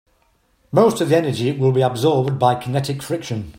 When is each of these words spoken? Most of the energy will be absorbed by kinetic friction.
Most 0.71 0.99
of 0.99 1.09
the 1.09 1.17
energy 1.17 1.51
will 1.51 1.71
be 1.71 1.83
absorbed 1.83 2.39
by 2.39 2.55
kinetic 2.55 3.03
friction. 3.03 3.49